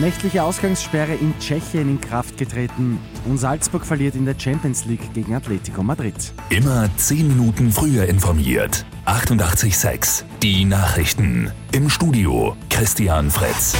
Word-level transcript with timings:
Nächtliche 0.00 0.42
Ausgangssperre 0.42 1.14
in 1.14 1.32
Tschechien 1.38 1.88
in 1.88 2.00
Kraft 2.00 2.36
getreten 2.36 2.98
und 3.24 3.38
Salzburg 3.38 3.86
verliert 3.86 4.14
in 4.14 4.26
der 4.26 4.38
Champions 4.38 4.84
League 4.84 5.14
gegen 5.14 5.34
Atletico 5.34 5.82
Madrid. 5.82 6.14
Immer 6.50 6.90
10 6.96 7.28
Minuten 7.28 7.72
früher 7.72 8.04
informiert. 8.04 8.84
88.6 9.06 10.24
Die 10.42 10.64
Nachrichten. 10.64 11.50
Im 11.72 11.88
Studio 11.88 12.56
Christian 12.68 13.30
Fritz. 13.30 13.74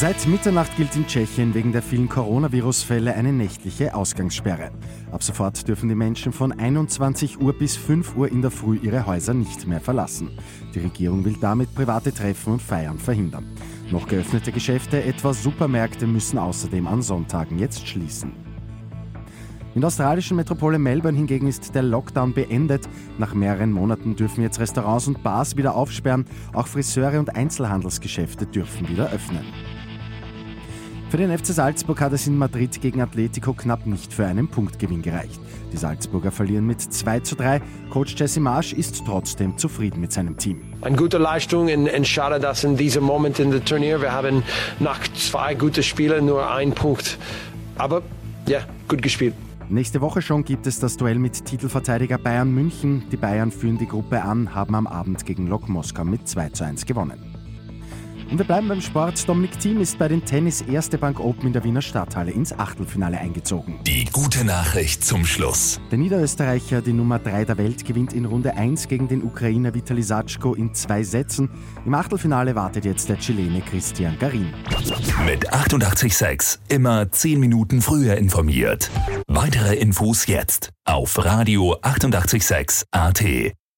Seit 0.00 0.26
Mitternacht 0.26 0.74
gilt 0.78 0.96
in 0.96 1.06
Tschechien 1.06 1.52
wegen 1.52 1.72
der 1.72 1.82
vielen 1.82 2.08
Coronavirus-Fälle 2.08 3.14
eine 3.14 3.34
nächtliche 3.34 3.94
Ausgangssperre. 3.94 4.70
Ab 5.12 5.22
sofort 5.22 5.68
dürfen 5.68 5.90
die 5.90 5.94
Menschen 5.94 6.32
von 6.32 6.52
21 6.52 7.38
Uhr 7.38 7.52
bis 7.52 7.76
5 7.76 8.16
Uhr 8.16 8.28
in 8.28 8.40
der 8.40 8.50
Früh 8.50 8.78
ihre 8.78 9.04
Häuser 9.04 9.34
nicht 9.34 9.66
mehr 9.66 9.82
verlassen. 9.82 10.30
Die 10.74 10.78
Regierung 10.78 11.26
will 11.26 11.36
damit 11.38 11.74
private 11.74 12.14
Treffen 12.14 12.54
und 12.54 12.62
Feiern 12.62 12.98
verhindern. 12.98 13.44
Noch 13.90 14.08
geöffnete 14.08 14.52
Geschäfte, 14.52 15.04
etwa 15.04 15.34
Supermärkte, 15.34 16.06
müssen 16.06 16.38
außerdem 16.38 16.86
an 16.86 17.02
Sonntagen 17.02 17.58
jetzt 17.58 17.86
schließen. 17.86 18.32
In 19.74 19.82
der 19.82 19.88
australischen 19.88 20.38
Metropole 20.38 20.78
Melbourne 20.78 21.18
hingegen 21.18 21.46
ist 21.46 21.74
der 21.74 21.82
Lockdown 21.82 22.32
beendet. 22.32 22.88
Nach 23.18 23.34
mehreren 23.34 23.70
Monaten 23.70 24.16
dürfen 24.16 24.40
jetzt 24.40 24.60
Restaurants 24.60 25.08
und 25.08 25.22
Bars 25.22 25.58
wieder 25.58 25.74
aufsperren. 25.74 26.24
Auch 26.54 26.68
Friseure 26.68 27.18
und 27.18 27.36
Einzelhandelsgeschäfte 27.36 28.46
dürfen 28.46 28.88
wieder 28.88 29.10
öffnen. 29.10 29.44
Für 31.10 31.16
den 31.16 31.36
FC 31.36 31.46
Salzburg 31.46 32.00
hat 32.00 32.12
es 32.12 32.28
in 32.28 32.38
Madrid 32.38 32.80
gegen 32.80 33.00
Atletico 33.00 33.52
knapp 33.52 33.84
nicht 33.84 34.14
für 34.14 34.26
einen 34.26 34.46
Punktgewinn 34.46 35.02
gereicht. 35.02 35.40
Die 35.72 35.76
Salzburger 35.76 36.30
verlieren 36.30 36.68
mit 36.68 36.80
2 36.80 37.18
zu 37.18 37.34
3. 37.34 37.60
Coach 37.90 38.14
Jesse 38.16 38.38
Marsch 38.38 38.72
ist 38.72 39.02
trotzdem 39.04 39.58
zufrieden 39.58 40.00
mit 40.00 40.12
seinem 40.12 40.36
Team. 40.36 40.62
Eine 40.82 40.96
gute 40.96 41.18
Leistung 41.18 41.68
und, 41.68 42.06
schade, 42.06 42.38
dass 42.38 42.62
in 42.62 42.76
diesem 42.76 43.02
Moment 43.02 43.40
in 43.40 43.50
der 43.50 43.64
Turnier 43.64 44.00
wir 44.00 44.12
haben 44.12 44.44
nach 44.78 45.00
zwei 45.14 45.54
guten 45.54 45.82
Spielen 45.82 46.26
nur 46.26 46.48
einen 46.48 46.76
Punkt. 46.76 47.18
Aber 47.76 48.02
ja, 48.46 48.60
gut 48.86 49.02
gespielt. 49.02 49.34
Nächste 49.68 50.00
Woche 50.00 50.22
schon 50.22 50.44
gibt 50.44 50.68
es 50.68 50.78
das 50.78 50.96
Duell 50.96 51.18
mit 51.18 51.44
Titelverteidiger 51.44 52.18
Bayern 52.18 52.52
München. 52.54 53.02
Die 53.10 53.16
Bayern 53.16 53.50
führen 53.50 53.78
die 53.78 53.88
Gruppe 53.88 54.22
an, 54.22 54.54
haben 54.54 54.76
am 54.76 54.86
Abend 54.86 55.26
gegen 55.26 55.48
Lok 55.48 55.68
Moskau 55.68 56.04
mit 56.04 56.28
2 56.28 56.50
zu 56.50 56.64
1 56.64 56.86
gewonnen. 56.86 57.29
Und 58.30 58.38
wir 58.38 58.46
bleiben 58.46 58.68
beim 58.68 58.80
Sport. 58.80 59.28
Dominik 59.28 59.58
Thiem 59.58 59.80
ist 59.80 59.98
bei 59.98 60.06
den 60.06 60.24
Tennis 60.24 60.60
Erste 60.62 60.98
Bank 60.98 61.18
Open 61.18 61.48
in 61.48 61.52
der 61.52 61.64
Wiener 61.64 61.82
Stadthalle 61.82 62.30
ins 62.30 62.56
Achtelfinale 62.56 63.18
eingezogen. 63.18 63.80
Die 63.86 64.04
gute 64.04 64.44
Nachricht 64.44 65.04
zum 65.04 65.24
Schluss. 65.24 65.80
Der 65.90 65.98
Niederösterreicher, 65.98 66.80
die 66.80 66.92
Nummer 66.92 67.18
3 67.18 67.44
der 67.44 67.58
Welt, 67.58 67.84
gewinnt 67.84 68.12
in 68.12 68.24
Runde 68.24 68.56
1 68.56 68.86
gegen 68.86 69.08
den 69.08 69.24
Ukrainer 69.24 69.74
Vitali 69.74 70.02
Satschko 70.02 70.54
in 70.54 70.72
zwei 70.74 71.02
Sätzen. 71.02 71.50
Im 71.84 71.94
Achtelfinale 71.94 72.54
wartet 72.54 72.84
jetzt 72.84 73.08
der 73.08 73.18
Chilene 73.18 73.62
Christian 73.62 74.16
Garin. 74.18 74.54
Mit 75.26 75.52
886 75.52 76.60
immer 76.68 77.10
10 77.10 77.40
Minuten 77.40 77.82
früher 77.82 78.16
informiert. 78.16 78.90
Weitere 79.26 79.74
Infos 79.74 80.26
jetzt 80.26 80.70
auf 80.84 81.24
Radio 81.24 81.76
886 81.82 82.84
AT. 82.92 83.24